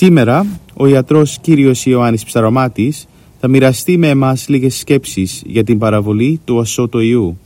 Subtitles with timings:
[0.00, 3.06] Σήμερα ο ιατρός κύριος Ιωάννης Ψαρωμάτης
[3.40, 7.38] θα μοιραστεί με εμάς λίγες σκέψεις για την παραβολή του ασώτου Ιού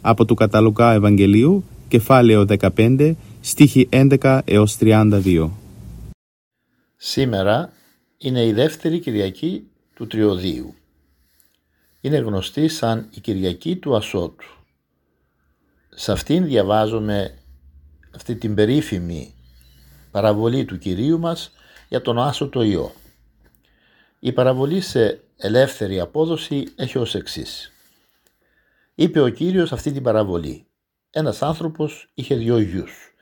[0.00, 2.44] από του Καταλουκά Ευαγγελίου, κεφάλαιο
[2.76, 5.50] 15, στίχη 11 έως 32.
[6.96, 7.72] Σήμερα
[8.18, 10.74] είναι η δεύτερη Κυριακή του Τριωδίου.
[12.00, 14.46] Είναι γνωστή σαν η Κυριακή του Ασώτου.
[15.88, 17.38] Σε αυτήν διαβάζουμε
[18.14, 19.34] αυτή την περίφημη
[20.10, 21.52] παραβολή του Κυρίου μας
[21.88, 22.92] για τον άσωτο ιό.
[24.18, 27.72] Η παραβολή σε ελεύθερη απόδοση έχει ως εξής.
[28.94, 30.66] Είπε ο Κύριος αυτή την παραβολή.
[31.10, 33.14] Ένας άνθρωπος είχε δυο γιους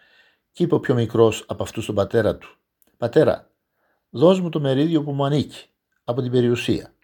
[0.53, 2.57] και είπε ο πιο μικρός από αυτούς τον πατέρα του
[2.97, 3.51] «Πατέρα,
[4.11, 5.67] δώσ' μου το μερίδιο που μου ανήκει
[6.05, 6.95] από την περιουσία».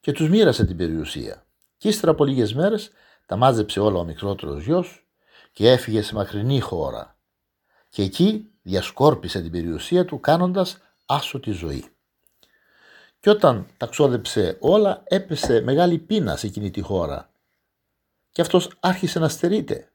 [0.00, 2.90] Και τους μοίρασε την περιουσία και ύστερα από λίγες μέρες
[3.26, 5.06] τα μάζεψε όλα ο μικρότερος γιος
[5.52, 7.18] και έφυγε σε μακρινή χώρα
[7.88, 11.84] και εκεί διασκόρπισε την περιουσία του κάνοντας άσο τη ζωή.
[13.20, 17.30] Και όταν τα ξόδεψε όλα έπεσε μεγάλη πείνα σε εκείνη τη χώρα
[18.30, 19.92] και αυτός άρχισε να στερείται.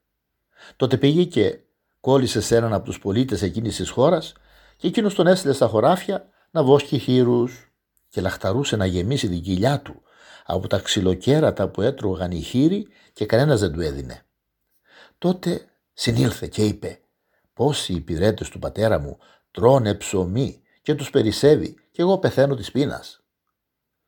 [0.76, 1.60] Τότε πήγε και
[2.00, 4.34] κόλλησε σε έναν από τους πολίτες εκείνης της χώρας
[4.78, 7.72] και εκείνος τον έστειλε στα χωράφια να βόσκει χείρους
[8.10, 10.02] και λαχταρούσε να γεμίσει την κοιλιά του
[10.46, 14.26] από τα ξυλοκέρατα που έτρωγαν οι χείροι και κανένας δεν του έδινε.
[15.18, 17.03] Τότε συνήλθε και είπε
[17.54, 19.18] Πόσοι υπηρέτες του πατέρα μου
[19.52, 23.22] τρώνε ψωμί και τους περισσεύει και εγώ πεθαίνω της πείνας.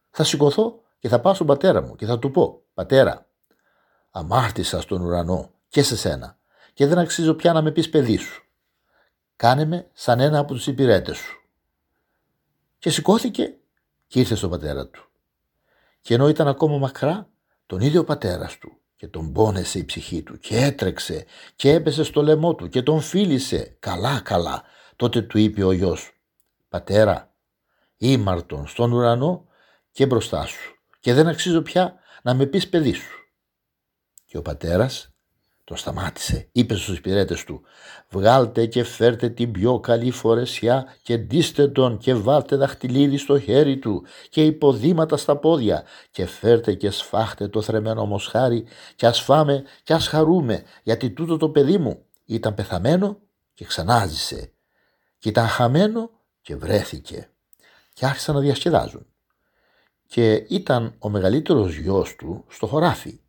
[0.10, 3.28] Θα σηκωθώ και θα πάω στον πατέρα μου και θα του πω «Πατέρα,
[4.12, 6.38] αμάρτησα στον ουρανό και σε σένα
[6.74, 8.44] και δεν αξίζω πια να με πεις παιδί σου.
[9.36, 11.50] Κάνε με σαν ένα από τους υπηρέτες σου».
[12.78, 13.58] Και σηκώθηκε
[14.08, 15.10] και ήρθε στον πατέρα του.
[16.02, 17.30] Και ενώ ήταν ακόμα μακρά,
[17.66, 21.26] τον ίδιο ο πατέρας του και τον πόνεσε η ψυχή του και έτρεξε
[21.56, 24.64] και έπεσε στο λαιμό του και τον φίλησε καλά καλά.
[24.96, 26.12] Τότε του είπε ο γιος
[26.70, 27.34] «Πατέρα,
[27.98, 29.48] ήμαρτον στον ουρανό
[29.92, 33.20] και μπροστά σου και δεν αξίζω πια να με πεις παιδί σου».
[34.26, 35.15] Και ο πατέρας
[35.66, 37.62] το σταμάτησε, είπε στους υπηρέτες του
[38.10, 43.78] «Βγάλτε και φέρτε την πιο καλή φορεσιά και ντύστε τον και βάλτε δαχτυλίδι στο χέρι
[43.78, 48.66] του και υποδήματα στα πόδια και φέρτε και σφάχτε το θρεμένο μοσχάρι
[48.96, 53.20] και ας φάμε και ας χαρούμε γιατί τούτο το παιδί μου ήταν πεθαμένο
[53.54, 54.52] και ξανάζησε.
[55.18, 56.10] Και ήταν χαμένο
[56.42, 57.30] και βρέθηκε.
[57.94, 59.06] Και άρχισαν να διασκεδάζουν.
[60.08, 63.20] Και ήταν ο μεγαλύτερος γιος του στο χωράφι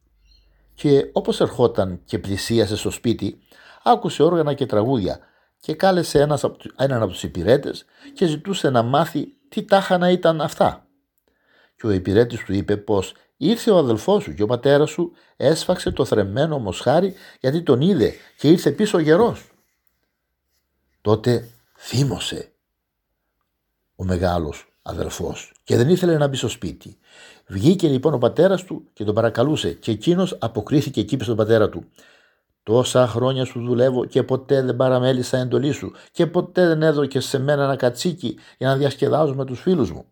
[0.76, 3.38] και όπως ερχόταν και πλησίασε στο σπίτι
[3.82, 5.19] άκουσε όργανα και τραγούδια
[5.60, 6.44] και κάλεσε ένας,
[6.76, 10.87] έναν από τους υπηρέτες και ζητούσε να μάθει τι τάχανα ήταν αυτά.
[11.76, 15.91] Και ο υπηρέτης του είπε πως ήρθε ο αδελφός σου και ο πατέρας σου έσφαξε
[15.91, 19.50] το θρεμμένο μοσχάρι γιατί τον είδε και ήρθε πίσω γερός.
[21.00, 22.53] Τότε θύμωσε
[23.97, 26.98] ο μεγάλος αδελφός και δεν ήθελε να μπει στο σπίτι.
[27.47, 31.85] Βγήκε λοιπόν ο πατέρας του και τον παρακαλούσε και εκείνος αποκρίθηκε εκεί στον πατέρα του.
[32.62, 37.38] Τόσα χρόνια σου δουλεύω και ποτέ δεν παραμέλησα εντολή σου και ποτέ δεν έδωκε σε
[37.38, 40.05] μένα ένα κατσίκι για να διασκεδάζω με τους φίλους μου.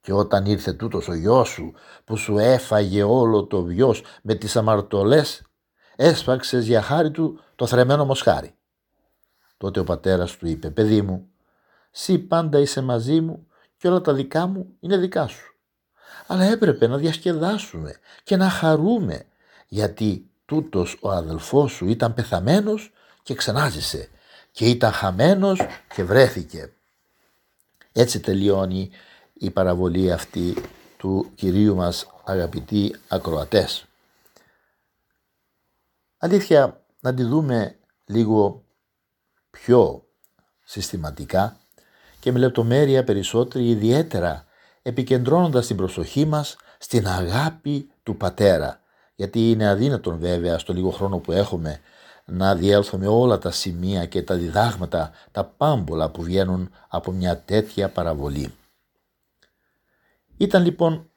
[0.00, 1.72] Και όταν ήρθε τούτος ο γιος σου
[2.04, 5.42] που σου έφαγε όλο το βιός με τις αμαρτωλές
[5.96, 8.54] έσφαξες για χάρη του το θρεμένο μοσχάρι.
[9.56, 11.28] Τότε ο πατέρας του είπε «Παιδί μου,
[11.90, 13.46] σύ πάντα είσαι μαζί μου
[13.76, 15.51] και όλα τα δικά μου είναι δικά σου.
[16.26, 19.24] Αλλά έπρεπε να διασκεδάσουμε και να χαρούμε
[19.68, 22.92] γιατί τούτος ο αδελφός σου ήταν πεθαμένος
[23.22, 24.08] και ξανάζησε
[24.52, 25.60] και ήταν χαμένος
[25.94, 26.72] και βρέθηκε.
[27.92, 28.90] Έτσι τελειώνει
[29.32, 30.54] η παραβολή αυτή
[30.96, 33.84] του Κυρίου μας αγαπητοί ακροατές.
[36.18, 38.64] Αλήθεια να τη δούμε λίγο
[39.50, 40.06] πιο
[40.64, 41.56] συστηματικά
[42.20, 44.46] και με λεπτομέρεια περισσότερη ιδιαίτερα
[44.82, 48.82] επικεντρώνοντας την προσοχή μας στην αγάπη του Πατέρα
[49.14, 51.80] γιατί είναι αδύνατον βέβαια στο λίγο χρόνο που έχουμε
[52.24, 57.88] να διέλθουμε όλα τα σημεία και τα διδάγματα, τα πάμπολα που βγαίνουν από μια τέτοια
[57.88, 58.54] παραβολή.
[60.36, 61.10] Ήταν λοιπόν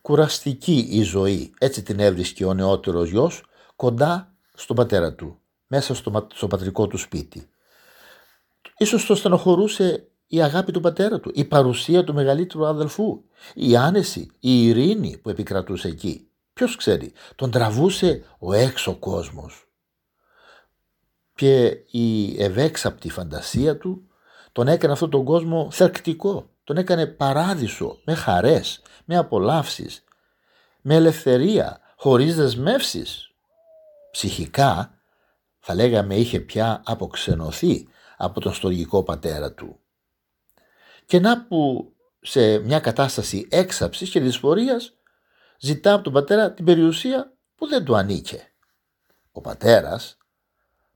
[0.00, 3.44] κουραστική η ζωή, έτσι την έβρισκε ο νεότερος γιος,
[3.76, 7.48] κοντά στον πατέρα του, μέσα στο, στο πατρικό του σπίτι.
[8.76, 13.22] Ίσως το στενοχωρούσε η αγάπη του πατέρα του, η παρουσία του μεγαλύτερου αδελφού,
[13.54, 16.28] η άνεση, η ειρήνη που επικρατούσε εκεί.
[16.52, 19.68] Ποιος ξέρει, τον τραβούσε ο έξω κόσμος.
[21.34, 24.08] Και η ευέξαπτη φαντασία του
[24.52, 30.04] τον έκανε αυτόν τον κόσμο θερκτικό, τον έκανε παράδεισο με χαρές, με απολαύσεις,
[30.80, 33.30] με ελευθερία, χωρίς δεσμεύσεις.
[34.10, 34.98] Ψυχικά
[35.58, 39.78] θα λέγαμε είχε πια αποξενωθεί από τον στοργικό πατέρα του.
[41.06, 44.94] Και να που σε μια κατάσταση έξαψης και δυσφορίας
[45.58, 48.52] ζητά από τον πατέρα την περιουσία που δεν του ανήκε.
[49.32, 50.16] Ο πατέρας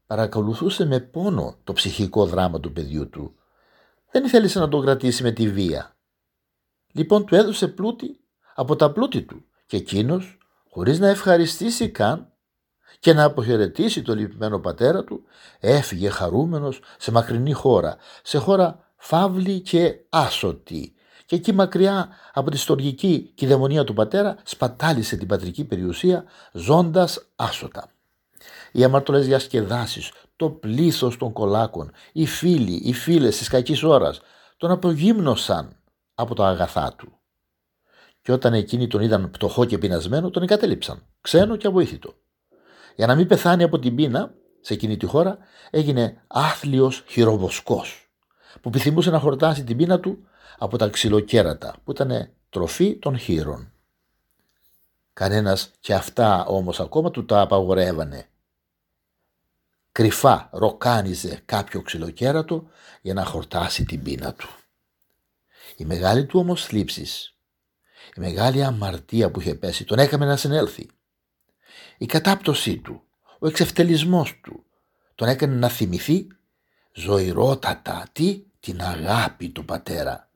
[0.07, 3.35] παρακολουθούσε με πόνο το ψυχικό δράμα του παιδιού του.
[4.11, 5.97] Δεν ήθελε να τον κρατήσει με τη βία.
[6.93, 8.21] Λοιπόν του έδωσε πλούτη
[8.55, 10.39] από τα πλούτη του και εκείνος,
[10.71, 12.33] χωρίς να ευχαριστήσει καν
[12.99, 15.23] και να αποχαιρετήσει τον λυπημένο πατέρα του,
[15.61, 20.93] έφυγε χαρούμενος σε μακρινή χώρα, σε χώρα φαύλη και άσωτη.
[21.27, 27.91] Και εκεί μακριά από τη στοργική κυδαιμονία του πατέρα σπατάλησε την πατρική περιουσία ζώντας άσωτα.
[28.73, 34.21] Οι αμαρτωλές διασκεδάσεις, το πλήθος των κολάκων, οι φίλοι, οι φίλες της κακής ώρας
[34.57, 35.77] τον απογύμνωσαν
[36.15, 37.13] από τα αγαθά του.
[38.23, 42.15] Και όταν εκείνοι τον είδαν πτωχό και πεινασμένο, τον εγκατέλειψαν, ξένο και αβοήθητο.
[42.97, 45.39] Για να μην πεθάνει από την πείνα, σε εκείνη τη χώρα,
[45.71, 48.08] έγινε άθλιος χειροβοσκός,
[48.61, 50.27] που επιθυμούσε να χορτάσει την πείνα του
[50.59, 53.73] από τα ξυλοκέρατα, που ήταν τροφή των χείρων.
[55.13, 58.29] Κανένας και αυτά όμως ακόμα του τα απαγορεύανε.
[59.93, 62.69] Κρυφά ροκάνιζε κάποιο ξυλοκέρατο
[63.03, 64.49] για να χορτάσει την πείνα του.
[65.77, 67.37] Η μεγάλη του όμως θλίψης,
[68.15, 70.91] η μεγάλη αμαρτία που είχε πέσει τον έκαμε να συνέλθει.
[71.99, 73.03] Η κατάπτωσή του,
[73.39, 74.65] ο εξευτελισμός του
[75.15, 76.27] τον έκανε να θυμηθεί
[76.99, 80.31] ζωηρότατα τι την αγάπη του πατέρα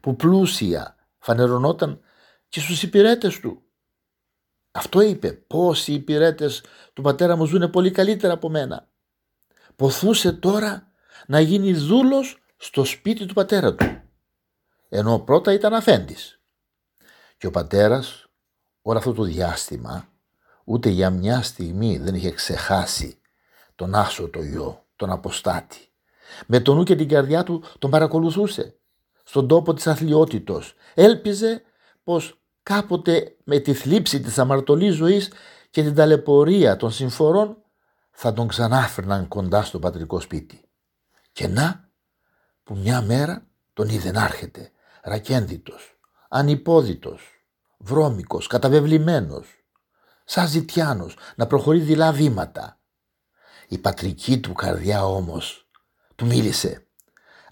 [0.00, 2.00] που πλούσια φανερωνόταν
[2.48, 3.62] και στους υπηρέτες του.
[4.70, 8.88] Αυτό είπε πως οι υπηρέτες του πατέρα μου ζουν πολύ καλύτερα από μένα.
[9.76, 10.92] Ποθούσε τώρα
[11.26, 14.02] να γίνει δούλος στο σπίτι του πατέρα του
[14.88, 16.40] ενώ πρώτα ήταν αφέντης.
[17.36, 18.26] Και ο πατέρας
[18.82, 20.08] όλο αυτό το διάστημα
[20.64, 23.20] ούτε για μια στιγμή δεν είχε ξεχάσει
[23.74, 25.88] τον άσο το γιο, τον αποστάτη.
[26.46, 28.76] Με τον νου και την καρδιά του τον παρακολουθούσε
[29.24, 30.74] στον τόπο της αθλειότητος.
[30.94, 31.62] Έλπιζε
[32.04, 35.32] πως κάποτε με τη θλίψη της αμαρτωλής ζωής
[35.70, 37.56] και την ταλαιπωρία των συμφορών
[38.10, 40.68] θα τον ξανάφερναν κοντά στο πατρικό σπίτι.
[41.32, 41.88] Και να
[42.62, 44.70] που μια μέρα τον είδε να έρχεται
[45.02, 45.98] ρακένδυτος,
[46.28, 47.22] ανυπόδητος,
[47.78, 49.46] βρώμικος, καταβεβλημένος,
[50.24, 52.78] σαν ζητιάνος να προχωρεί δειλά βήματα.
[53.68, 55.68] Η πατρική του καρδιά όμως
[56.14, 56.86] του μίλησε.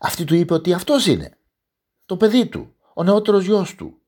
[0.00, 1.38] Αυτή του είπε ότι αυτός είναι,
[2.06, 4.00] το παιδί του, ο νεότερος γιος του.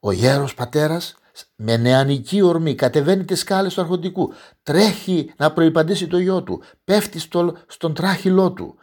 [0.00, 1.16] Ο γέρος πατέρας
[1.56, 4.32] με νεανική ορμή κατεβαίνει τις σκάλες του αρχοντικού,
[4.62, 8.76] τρέχει να προϋπαντήσει το γιο του, πέφτει στο, στον τράχυλό του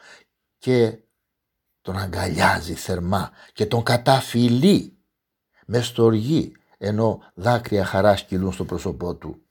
[0.57, 0.97] και
[1.81, 4.97] τον αγκαλιάζει θερμά και τον καταφυλεί
[5.65, 9.41] με στοργή ενώ δάκρυα χαράς κυλούν στο πρόσωπό του.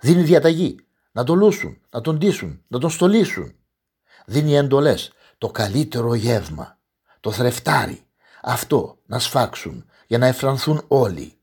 [0.00, 0.76] Δίνει διαταγή
[1.12, 3.54] να τον λούσουν, να τον ντύσουν, να τον στολίσουν.
[4.26, 6.78] Δίνει εντολές το καλύτερο γεύμα,
[7.20, 8.06] το θρεφτάρι,
[8.42, 11.38] αυτό να σφάξουν για να εφρανθούν όλοι.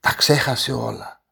[0.00, 1.22] Τα ξέχασε όλα.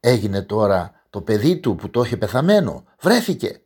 [0.00, 3.62] Έγινε τώρα το παιδί του που το είχε πεθαμένο, βρέθηκε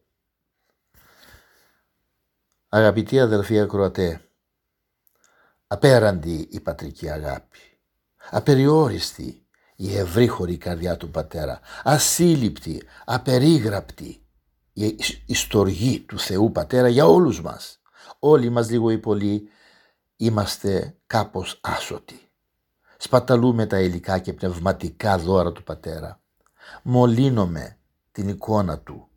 [2.68, 4.28] Αγαπητοί αδελφοί ακροατέ,
[5.66, 7.58] απέραντη η πατρική αγάπη,
[8.30, 9.45] απεριόριστη
[9.76, 14.20] η ευρύχωρη καρδιά του πατέρα, ασύλληπτη, απερίγραπτη
[15.26, 17.80] η στοργή του Θεού Πατέρα για όλους μας.
[18.18, 19.48] Όλοι μας λίγο ή πολύ
[20.16, 22.20] είμαστε κάπως άσωτοι.
[22.96, 26.20] Σπαταλούμε τα υλικά και πνευματικά δώρα του Πατέρα.
[26.82, 27.78] Μολύνομαι
[28.12, 29.08] την εικόνα Του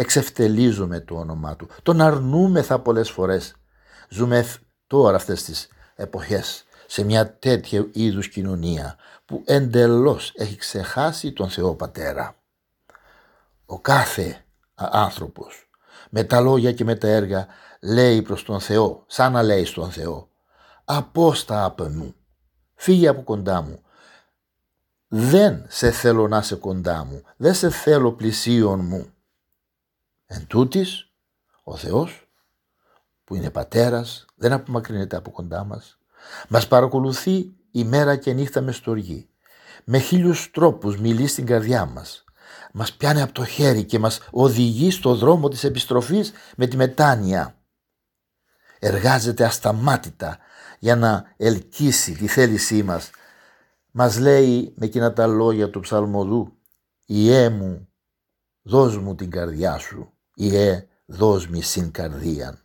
[0.00, 1.68] εξευτελίζουμε το όνομά του.
[1.82, 3.54] Τον αρνούμεθα πολλές φορές.
[4.08, 4.46] Ζούμε
[4.86, 11.74] τώρα αυτές τις εποχές σε μια τέτοια είδους κοινωνία που εντελώς έχει ξεχάσει τον Θεό
[11.74, 12.36] Πατέρα.
[13.66, 15.70] Ο κάθε άνθρωπος
[16.10, 17.46] με τα λόγια και με τα έργα
[17.80, 20.28] λέει προς τον Θεό, σαν να λέει στον Θεό
[20.84, 22.14] «Απόστα από μου,
[22.74, 23.82] φύγε από κοντά μου,
[25.08, 29.12] δεν σε θέλω να είσαι κοντά μου, δεν σε θέλω πλησίον μου».
[30.26, 31.12] Εν τούτης,
[31.62, 32.28] ο Θεός
[33.24, 35.97] που είναι πατέρας, δεν απομακρύνεται από κοντά μας.
[36.48, 39.28] Μας παρακολουθεί ημέρα και νύχτα με στοργή.
[39.84, 42.24] Με χίλιους τρόπους μιλεί στην καρδιά μας.
[42.72, 47.58] Μας πιάνει από το χέρι και μας οδηγεί στο δρόμο της επιστροφής με τη μετάνοια.
[48.78, 50.38] Εργάζεται ασταμάτητα
[50.78, 53.10] για να ελκύσει τη θέλησή μας.
[53.90, 56.52] Μας λέει με εκείνα τα λόγια του ψαλμοδού
[57.06, 57.88] «Ιέ μου,
[58.62, 62.58] δώσ' μου την καρδιά σου, Ιέ, δώσ' μη συν καρδίαν».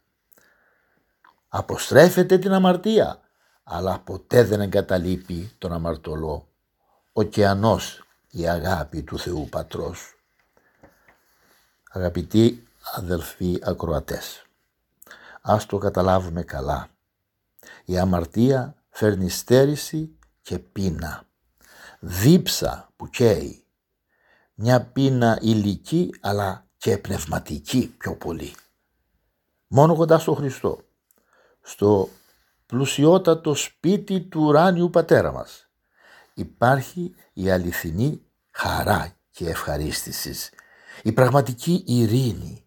[1.47, 3.19] Αποστρέφεται την αμαρτία,
[3.63, 6.47] αλλά ποτέ δεν εγκαταλείπει τον αμαρτωλό.
[7.13, 10.13] Ωκεανός η αγάπη του Θεού Πατρός.
[11.91, 14.45] Αγαπητοί αδελφοί ακροατές,
[15.41, 16.87] ας το καταλάβουμε καλά.
[17.85, 21.23] Η αμαρτία φέρνει στέρηση και πείνα.
[21.99, 23.63] Δίψα που καίει.
[24.53, 28.55] Μια πείνα ηλική αλλά και πνευματική πιο πολύ.
[29.67, 30.79] Μόνο κοντά στο Χριστό,
[31.61, 32.09] στο
[32.73, 35.69] πλουσιότατο σπίτι του ουράνιου πατέρα μας,
[36.33, 40.49] υπάρχει η αληθινή χαρά και ευχαρίστησης,
[41.03, 42.65] η πραγματική ειρήνη,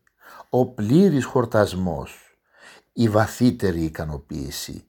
[0.51, 2.39] ο πλήρης χορτασμός,
[2.93, 4.87] η βαθύτερη ικανοποίηση,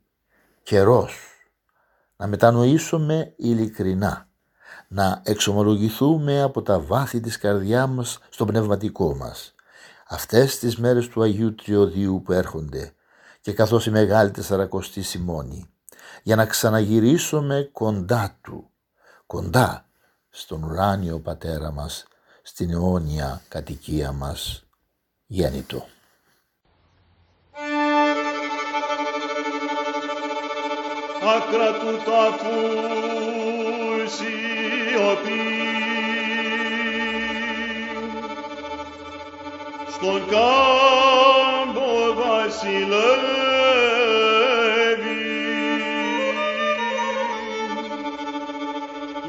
[0.64, 1.20] καιρός.
[2.18, 4.30] Να μετανοήσουμε ειλικρινά,
[4.88, 9.56] να εξομολογηθούμε από τα βάθη της καρδιά μας στο πνευματικό μας.
[10.08, 12.92] Αυτές τις μέρες του Αγίου Τριωδίου που έρχονται
[13.42, 15.70] και καθώς η Μεγάλη Τεσσαρακοστή Σιμώνη,
[16.24, 18.70] για να ξαναγυρίσουμε κοντά Του,
[19.26, 19.86] κοντά
[20.30, 22.08] στον ουράνιο Πατέρα μας,
[22.42, 24.66] στην αιώνια κατοικία μας
[25.26, 25.86] γέννητο.
[31.36, 32.58] άκρα του τάφου
[34.16, 35.42] σιωπή.
[39.94, 41.47] Στον κάμπο
[42.48, 43.08] Vasilevi.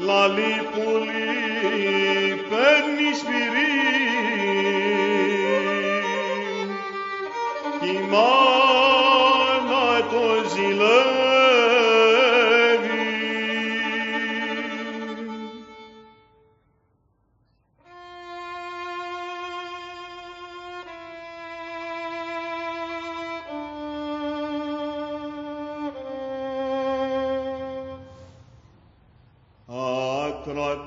[0.07, 1.25] La lipuli
[2.49, 4.39] pernis virim,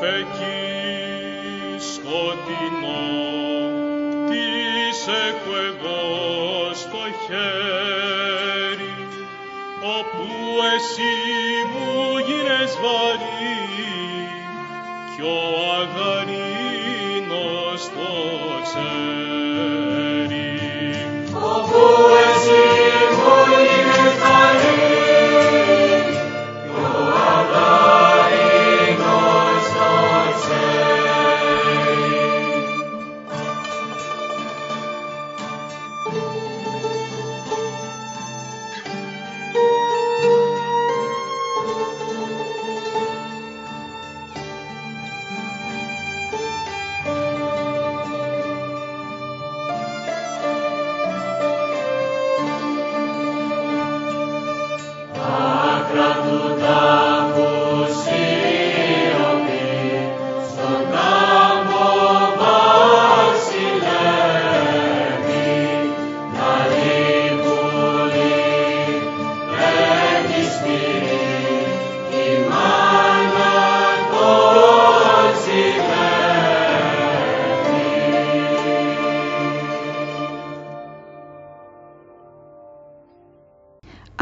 [0.00, 0.66] φεκί
[1.92, 3.04] σκοτεινό,
[4.28, 4.44] τι
[5.26, 6.02] έχω εγώ
[6.74, 8.96] στο χέρι,
[9.96, 10.28] όπου
[10.74, 11.14] εσύ
[11.72, 13.60] μου γίνες βαρύ,
[15.16, 15.24] κι ο
[15.80, 18.10] αγαρίνος το
[18.62, 19.17] ξέρεις.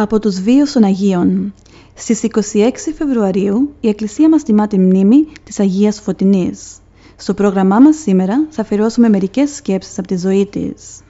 [0.07, 1.55] Από τους βίους των Αγίων
[1.95, 6.77] Στις 26 Φεβρουαρίου η Εκκλησία μας τιμά τη μνήμη της Αγίας Φωτεινής.
[7.17, 11.01] Στο πρόγραμμά μας σήμερα θα αφιερώσουμε μερικές σκέψεις από τη ζωή της.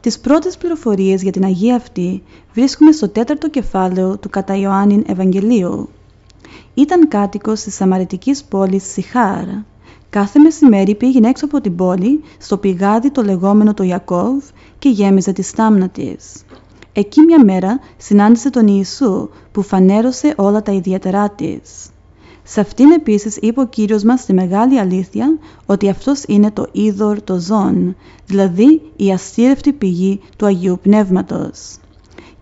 [0.00, 2.22] Τις πρώτες πληροφορίες για την Αγία αυτή
[2.54, 5.88] βρίσκουμε στο τέταρτο κεφάλαιο του κατά Ιωάννην Ευαγγελίου.
[6.74, 9.44] Ήταν κάτοικος της Σαμαριτικής πόλης Σιχάρ.
[10.10, 14.44] Κάθε μεσημέρι πήγαινε έξω από την πόλη, στο πηγάδι το λεγόμενο το Ιακώβ
[14.78, 16.44] και γέμιζε τη στάμνα της.
[17.00, 21.88] Εκεί μια μέρα συνάντησε τον Ιησού που φανέρωσε όλα τα ιδιαίτερά της.
[22.42, 27.22] Σε αυτήν επίσης είπε ο Κύριος μας τη μεγάλη αλήθεια ότι αυτός είναι το είδωρ
[27.22, 31.76] το ζών, δηλαδή η αστήρευτη πηγή του Αγίου Πνεύματος.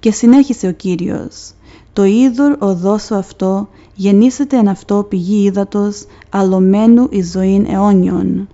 [0.00, 1.50] Και συνέχισε ο Κύριος
[1.92, 8.48] «Το είδωρ οδόσο αυτό γεννήσεται εν αυτό πηγή ύδατος αλωμένου εις ζωήν αιώνιον».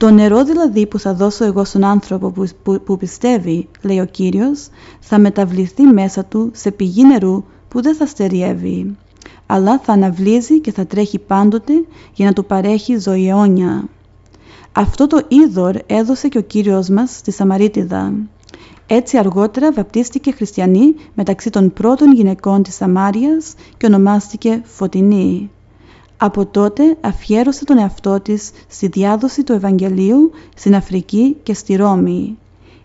[0.00, 4.04] Το νερό δηλαδή που θα δώσω εγώ στον άνθρωπο που, που, που πιστεύει, λέει ο
[4.04, 4.68] Κύριος,
[5.00, 8.96] θα μεταβληθεί μέσα του σε πηγή νερού που δεν θα στεριεύει
[9.46, 11.72] αλλά θα αναβλύζει και θα τρέχει πάντοτε
[12.12, 13.88] για να του παρέχει ζωή αιώνια.
[14.72, 18.12] Αυτό το είδωρ έδωσε και ο Κύριος μας στη Σαμαρίτιδα.
[18.86, 25.50] Έτσι αργότερα βαπτίστηκε χριστιανή μεταξύ των πρώτων γυναικών της Σαμάριας και ονομάστηκε Φωτεινή.
[26.22, 32.38] Από τότε αφιέρωσε τον εαυτό της στη διάδοση του Ευαγγελίου στην Αφρική και στη Ρώμη.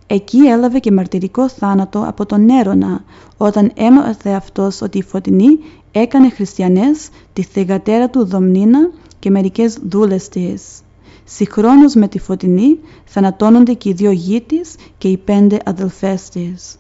[0.08, 3.04] Εκεί έλαβε και μαρτυρικό θάνατο από τον Έρωνα
[3.38, 5.60] όταν έμαθε αυτός ότι η Φωτεινή
[5.92, 10.64] έκανε χριστιανές τη θεγατέρα του Δομνίνα και μερικές δούλες της.
[11.24, 16.78] Συγχρόνως με τη Φωτεινή θανατώνονται και οι δύο γη της και οι πέντε αδελφές της.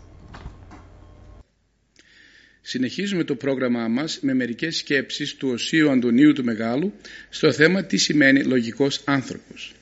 [2.67, 6.93] Συνεχίζουμε το πρόγραμμά μας με μερικές σκέψεις του Οσίου Αντωνίου του Μεγάλου
[7.29, 9.73] στο θέμα τι σημαίνει λογικός άνθρωπος.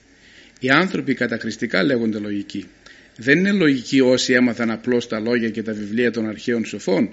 [0.59, 2.65] Οι άνθρωποι κατακριστικά λέγονται λογικοί.
[3.17, 7.09] Δεν είναι λογικοί όσοι έμαθαν απλώς τα λόγια και τα βιβλία των αρχαίων σοφών,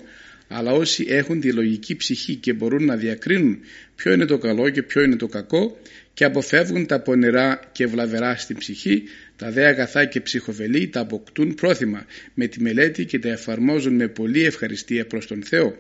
[0.49, 3.59] αλλά όσοι έχουν τη λογική ψυχή και μπορούν να διακρίνουν
[3.97, 5.79] ποιο είναι το καλό και ποιο είναι το κακό
[6.21, 9.03] και αποφεύγουν τα πονηρά και βλαβερά στην ψυχή,
[9.37, 14.09] τα δε αγαθά και ψυχοβελή τα αποκτούν πρόθυμα με τη μελέτη και τα εφαρμόζουν με
[14.09, 15.77] πολλή ευχαριστία προς τον Θεό.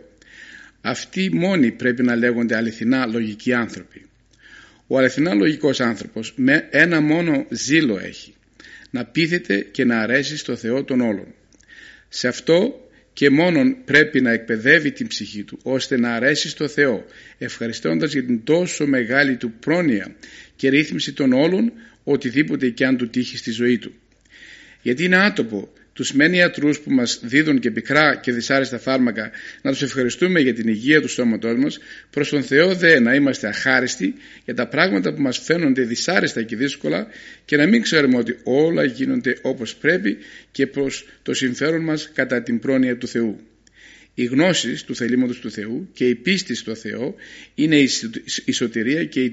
[0.80, 4.06] Αυτοί μόνοι πρέπει να λέγονται αληθινά λογικοί άνθρωποι.
[4.86, 8.34] Ο αληθινά λογικός άνθρωπος με ένα μόνο ζήλο έχει,
[8.90, 11.34] να πείθεται και να αρέσει στο Θεό των όλων.
[12.08, 17.04] Σε αυτό και μόνον πρέπει να εκπαιδεύει την ψυχή του ώστε να αρέσει στο Θεό
[17.38, 20.16] ευχαριστώντας για την τόσο μεγάλη του πρόνοια
[20.56, 21.72] και ρύθμιση των όλων
[22.04, 23.94] οτιδήποτε και αν του τύχει στη ζωή του.
[24.82, 29.30] Γιατί είναι άτοπο τους μένει ιατρούς που μας δίδουν και πικρά και δυσάρεστα φάρμακα
[29.62, 31.78] να τους ευχαριστούμε για την υγεία του σώματός μας
[32.10, 36.56] προς τον Θεό δε να είμαστε αχάριστοι για τα πράγματα που μας φαίνονται δυσάρεστα και
[36.56, 37.06] δύσκολα
[37.44, 40.18] και να μην ξέρουμε ότι όλα γίνονται όπως πρέπει
[40.52, 43.40] και προς το συμφέρον μας κατά την πρόνοια του Θεού.
[44.14, 47.14] Η γνώση του θελήματος του Θεού και η πίστη στο Θεό
[47.54, 47.76] είναι
[48.44, 49.30] η σωτηρία και η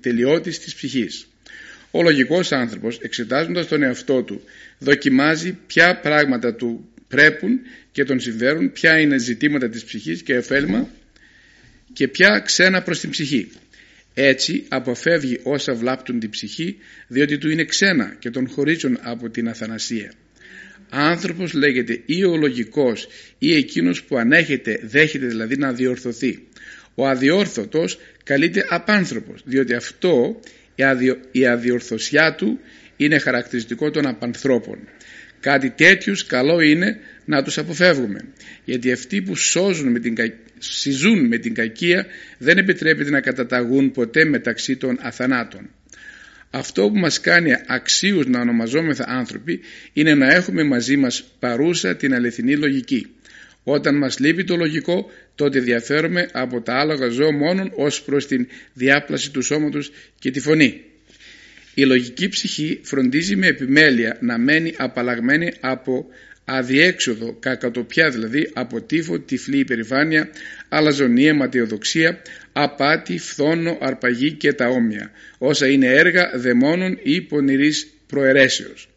[0.00, 1.28] τελειότης της ψυχής.
[1.90, 4.42] Ο λογικός άνθρωπος εξετάζοντας τον εαυτό του
[4.78, 7.60] δοκιμάζει ποια πράγματα του πρέπουν
[7.92, 10.88] και τον συμφέρουν, ποια είναι ζητήματα της ψυχής και ωφέλιμα
[11.92, 13.50] και ποια ξένα προς την ψυχή.
[14.14, 19.48] Έτσι αποφεύγει όσα βλάπτουν την ψυχή διότι του είναι ξένα και τον χωρίζουν από την
[19.48, 20.12] αθανασία.
[20.90, 26.46] Άνθρωπος λέγεται ή ο λογικός ή εκείνος που ανέχεται, δέχεται δηλαδή να διορθωθεί.
[26.94, 30.40] Ο αδιόρθωτος καλείται απάνθρωπος διότι αυτό
[31.30, 32.60] η αδιορθωσιά του
[32.96, 34.78] είναι χαρακτηριστικό των απανθρώπων.
[35.40, 38.20] Κάτι τέτοιους καλό είναι να τους αποφεύγουμε.
[38.64, 40.14] Γιατί αυτοί που σώζουν με την,
[40.58, 42.06] συζούν με την κακία
[42.38, 45.70] δεν επιτρέπεται να καταταγούν ποτέ μεταξύ των αθανάτων.
[46.50, 49.60] Αυτό που μας κάνει αξίους να ονομαζόμεθα άνθρωποι
[49.92, 53.06] είναι να έχουμε μαζί μας παρούσα την αληθινή λογική.
[53.70, 58.46] Όταν μας λείπει το λογικό τότε διαφέρουμε από τα άλογα ζώα μόνον ως προς την
[58.72, 60.80] διάπλαση του σώματος και τη φωνή.
[61.74, 66.06] Η λογική ψυχή φροντίζει με επιμέλεια να μένει απαλλαγμένη από
[66.44, 70.28] αδιέξοδο, κακατοπιά δηλαδή, από τύφο, τυφλή υπερηφάνεια,
[70.68, 78.88] αλαζονία, ματιοδοξία, απάτη, φθόνο, αρπαγή και τα όμοια, όσα είναι έργα δαιμόνων ή πονηρής προαιρέσεως.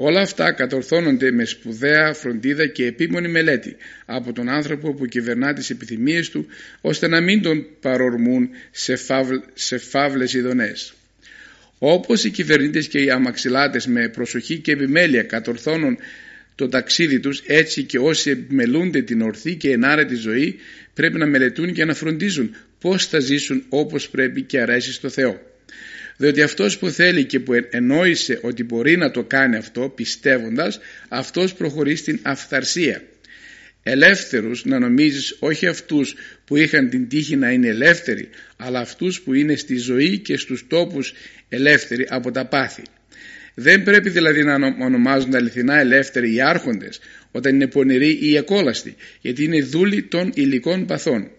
[0.00, 5.70] Όλα αυτά κατορθώνονται με σπουδαία φροντίδα και επίμονη μελέτη από τον άνθρωπο που κυβερνά τις
[5.70, 6.46] επιθυμίες του
[6.80, 10.94] ώστε να μην τον παρορμούν σε, φαύλ, σε φαύλες ειδονές.
[11.78, 15.98] Όπως οι κυβερνήτες και οι αμαξιλάτες με προσοχή και επιμέλεια κατορθώνουν
[16.54, 20.56] το ταξίδι τους έτσι και όσοι επιμελούνται την ορθή και ενάρετη ζωή
[20.94, 25.47] πρέπει να μελετούν και να φροντίζουν πώς θα ζήσουν όπως πρέπει και αρέσει στο Θεό
[26.18, 31.54] διότι αυτός που θέλει και που ενόησε ότι μπορεί να το κάνει αυτό πιστεύοντας αυτός
[31.54, 33.02] προχωρεί στην αυθαρσία
[33.82, 39.34] ελεύθερους να νομίζεις όχι αυτούς που είχαν την τύχη να είναι ελεύθεροι αλλά αυτούς που
[39.34, 41.12] είναι στη ζωή και στους τόπους
[41.48, 42.82] ελεύθεροι από τα πάθη.
[43.54, 47.00] Δεν πρέπει δηλαδή να ονομάζονται αληθινά ελεύθεροι οι άρχοντες
[47.30, 51.30] όταν είναι πονηροί ή εκόλαστοι γιατί είναι δούλοι των υλικών παθών.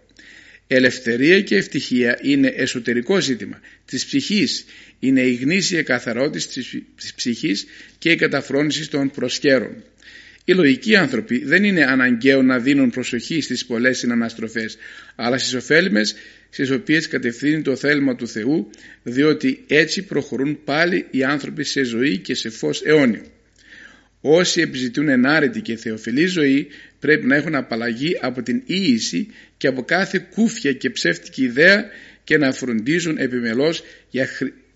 [0.71, 4.65] Ελευθερία και ευτυχία είναι εσωτερικό ζήτημα της ψυχής,
[4.99, 6.51] είναι η γνήσια καθαρότητα
[6.95, 7.65] της ψυχής
[7.97, 9.83] και η καταφρόνηση των προσκέρων.
[10.45, 14.77] Οι λογικοί άνθρωποι δεν είναι αναγκαίο να δίνουν προσοχή στις πολλές συναναστροφές,
[15.15, 16.15] αλλά στις ωφέλιμες
[16.49, 18.69] στις οποίες κατευθύνει το θέλημα του Θεού,
[19.03, 23.25] διότι έτσι προχωρούν πάλι οι άνθρωποι σε ζωή και σε φως αιώνιο.
[24.21, 26.67] Όσοι επιζητούν ενάρετη και θεοφιλή ζωή
[26.99, 29.27] πρέπει να έχουν απαλλαγή από την ίηση
[29.57, 31.85] και από κάθε κούφια και ψεύτικη ιδέα
[32.23, 34.27] και να φροντίζουν επιμελώς για,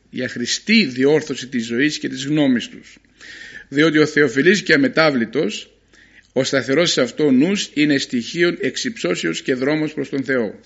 [0.09, 2.97] για χρηστή διόρθωση της ζωής και της γνώμης τους.
[3.69, 5.73] Διότι ο θεοφιλής και αμετάβλητος,
[6.33, 10.59] ο σταθερός σε αυτό νους είναι στοιχείο εξυψώσεως και δρόμος προς τον Θεό.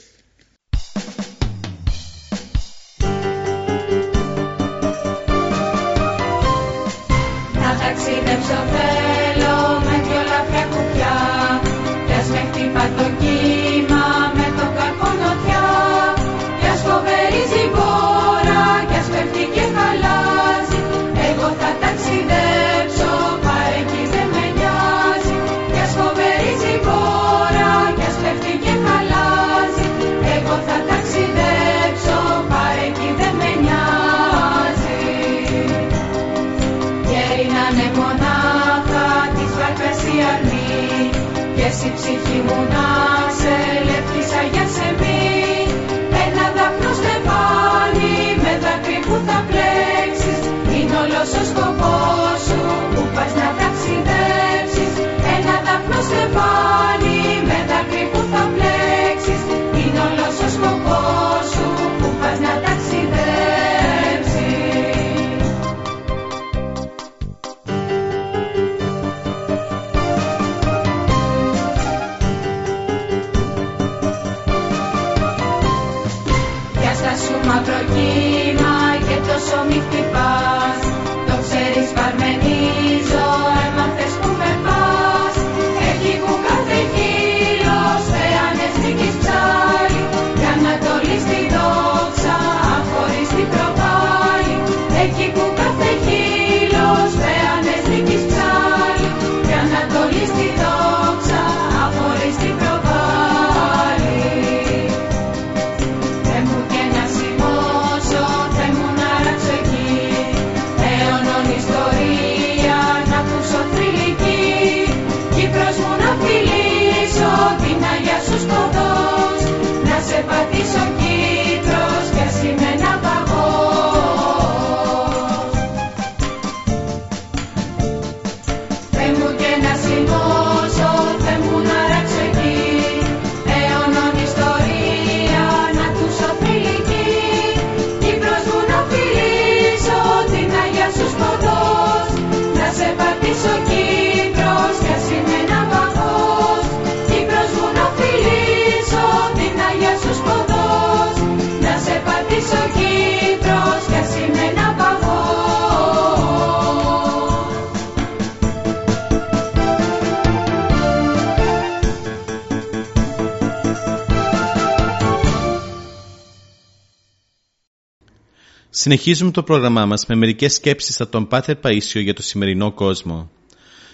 [168.87, 173.29] Συνεχίζουμε το πρόγραμμά μας με μερικές σκέψεις από τον Πάτερ Παΐσιο για το σημερινό κόσμο.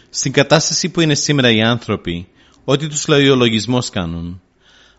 [0.09, 2.27] Στην κατάσταση που είναι σήμερα οι άνθρωποι,
[2.63, 4.41] ό,τι τους λέει ο λογισμός κάνουν.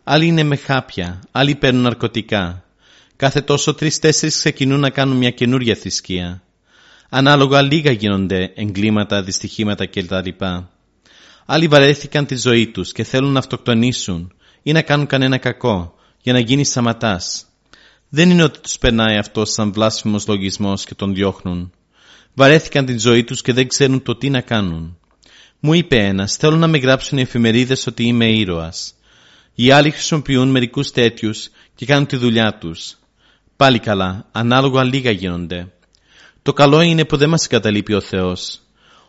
[0.05, 2.65] Άλλοι είναι με χάπια, άλλοι παίρνουν ναρκωτικά.
[3.17, 6.43] Κάθε τόσο τρεις-τέσσερις ξεκινούν να κάνουν μια καινούρια θρησκεία.
[7.09, 10.43] Ανάλογα λίγα γίνονται εγκλήματα, δυστυχήματα κλπ.
[11.47, 16.33] Άλλοι βαρέθηκαν τη ζωή τους και θέλουν να αυτοκτονήσουν ή να κάνουν κανένα κακό για
[16.33, 17.47] να γίνει σαματάς.
[18.15, 21.73] Δεν είναι ότι τους περνάει αυτό σαν βλάσφημος λογισμός και τον διώχνουν.
[22.35, 24.99] Βαρέθηκαν την ζωή τους και δεν ξέρουν το τι να κάνουν.
[25.61, 28.95] Μου είπε ένας, θέλω να με γράψουν οι εφημερίδες ότι είμαι ήρωας.
[29.55, 32.97] Οι άλλοι χρησιμοποιούν μερικούς τέτοιους και κάνουν τη δουλειά τους.
[33.57, 35.73] Πάλι καλά, ανάλογα λίγα γίνονται.
[36.43, 38.61] Το καλό είναι που δεν μας καταλείπει ο Θεός.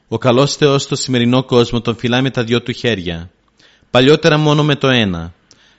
[0.07, 3.31] Ο καλός Θεός στο σημερινό κόσμο τον φυλάει με τα δυο του χέρια.
[3.91, 5.33] Παλιότερα μόνο με το ένα.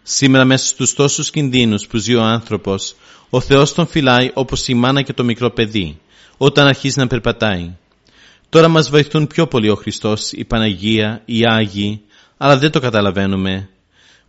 [0.08, 2.94] Σήμερα μέσα στους τόσους κινδύνους που ζει ο άνθρωπος,
[3.30, 6.00] ο Θεός τον φυλάει όπως η μάνα και το μικρό παιδί,
[6.36, 7.76] όταν αρχίζει να περπατάει.
[8.48, 12.02] Τώρα μας βοηθούν πιο πολύ ο Χριστός, η Παναγία, οι Άγιοι,
[12.36, 13.68] αλλά δεν το καταλαβαίνουμε.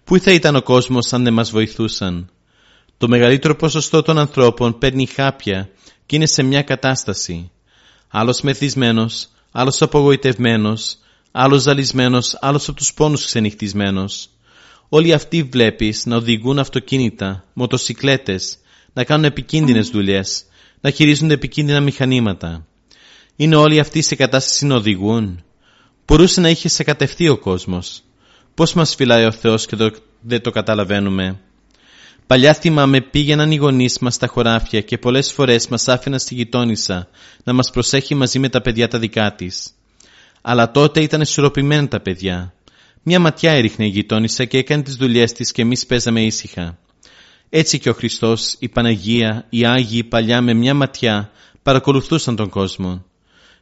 [0.03, 2.29] Πού θα ήταν ο κόσμος αν δεν μας βοηθούσαν;
[2.97, 5.69] Το μεγαλύτερο ποσοστό των ανθρώπων παίρνει χάπια
[6.05, 7.51] και είναι σε μια κατάσταση.
[8.07, 10.97] Άλλος μεθυσμένος, άλλος απογοητευμένος,
[11.31, 14.29] άλλος ζαλισμένος, άλλος από τους πόνους ξενυχτισμένος.
[14.89, 18.57] Όλοι αυτοί βλέπεις να οδηγούν αυτοκίνητα, μοτοσικλέτες,
[18.93, 20.45] να κάνουν επικίνδυνες δουλειές,
[20.81, 22.65] να χειρίζονται επικίνδυνα μηχανήματα.
[23.35, 25.43] Είναι όλοι αυτοί σε κατάσταση να οδηγούν.
[26.07, 28.03] Μπορούσε να είχε σε κατευθεί ο κόσμος.
[28.53, 31.39] Πώς μας φυλάει ο Θεός και το, δεν το καταλαβαίνουμε.
[32.27, 37.07] Παλιά θυμάμαι πήγαιναν οι γονείς μας στα χωράφια και πολλές φορές μας άφηναν στη γειτόνισσα
[37.43, 39.71] να μας προσέχει μαζί με τα παιδιά τα δικά της.
[40.41, 42.53] Αλλά τότε ήταν ισορροπημένα τα παιδιά.
[43.03, 46.77] Μια ματιά έριχνε η γειτόνισσα και έκανε τις δουλειές της και εμείς παίζαμε ήσυχα.
[47.49, 51.31] Έτσι και ο Χριστός, η Παναγία, οι Άγιοι παλιά με μια ματιά
[51.63, 53.05] παρακολουθούσαν τον κόσμο.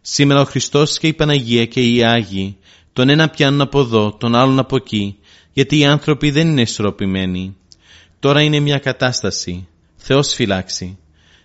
[0.01, 2.57] Σήμερα ο Χριστός και η Παναγία και οι Άγιοι
[2.93, 5.17] τον ένα πιάνουν από εδώ, τον άλλον από εκεί,
[5.53, 7.55] γιατί οι άνθρωποι δεν είναι ισορροπημένοι.
[8.19, 9.67] Τώρα είναι μια κατάσταση.
[9.95, 10.97] Θεός φυλάξει.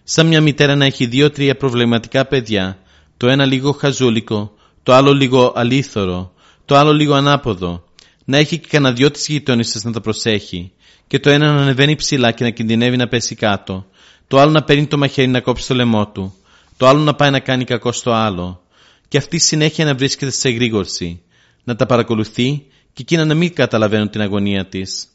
[0.03, 2.79] Σαν μια μητέρα να έχει δύο-τρία προβληματικά παιδιά,
[3.17, 6.33] το ένα λίγο χαζούλικο, το άλλο λίγο αλήθωρο,
[6.71, 7.85] το άλλο λίγο ανάποδο,
[8.25, 10.73] να έχει και κανένα δυο της γειτόνισσες να τα προσέχει
[11.07, 13.87] και το ένα να ανεβαίνει ψηλά και να κινδυνεύει να πέσει κάτω,
[14.29, 16.35] το άλλο να παίρνει το μαχαίρι να κόψει το λαιμό του,
[16.77, 18.63] το άλλο να πάει να κάνει κακό στο άλλο
[19.09, 21.23] και αυτή συνέχεια να βρίσκεται σε εγρήγορση,
[21.65, 25.09] να τα παρακολουθεί και εκείνα να μην καταλαβαίνουν την αγωνία της.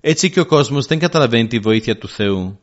[0.00, 2.58] Έτσι και ο κόσμος δεν καταλαβαίνει τη βοήθεια του Θεού.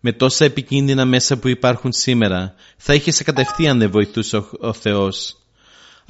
[0.00, 4.72] Με τόσα επικίνδυνα μέσα που υπάρχουν σήμερα, θα είχε σε κατευθείαν δεν βοηθούσε ο, ο
[4.72, 5.36] Θεός.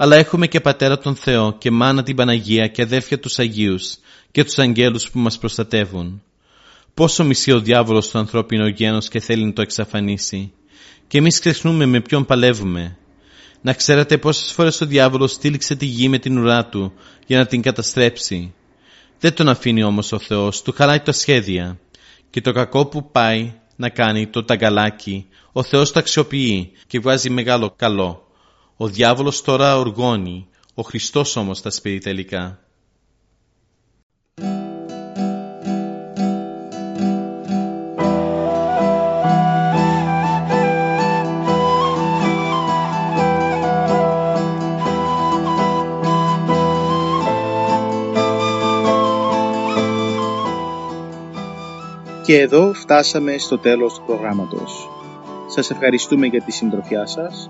[0.01, 3.97] Αλλά έχουμε και πατέρα τον Θεό και μάνα την Παναγία και αδέρφια τους Αγίους
[4.31, 6.23] και τους αγγέλους που μας προστατεύουν.
[6.93, 10.51] Πόσο μισεί ο διάβολος το ανθρώπινο γένος και θέλει να το εξαφανίσει.
[11.07, 12.97] Και εμείς ξεχνούμε με ποιον παλεύουμε.
[13.61, 16.93] Να ξέρετε πόσες φορές ο διάβολος στήλιξε τη γη με την ουρά του
[17.27, 18.53] για να την καταστρέψει.
[19.19, 21.79] Δεν τον αφήνει όμως ο Θεός, του χαράει τα σχέδια.
[22.29, 27.29] Και το κακό που πάει να κάνει το ταγκαλάκι, ο Θεός το αξιοποιεί και βγάζει
[27.29, 28.28] μεγάλο καλό.
[28.81, 32.59] Ο διάβολος τώρα οργώνει, ο Χριστός όμως τα σπείρει τελικά.
[52.23, 54.89] Και εδώ φτάσαμε στο τέλος του προγράμματος.
[55.47, 57.49] Σας ευχαριστούμε για τη συντροφιά σας.